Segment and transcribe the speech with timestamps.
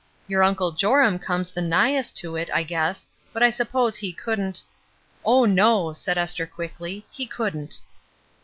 [0.27, 4.63] Your Uncle Joram comes the nighest to it, I guess; but I s'pose he couldn't
[5.23, 7.05] —""Oh, no!'' said Esther, quickly.
[7.11, 7.79] "He couldn't."